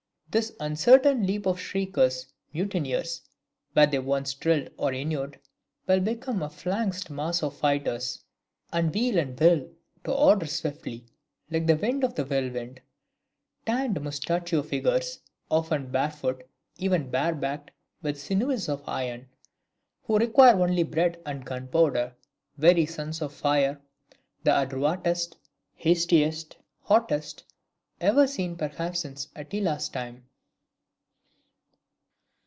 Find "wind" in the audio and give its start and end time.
11.75-12.05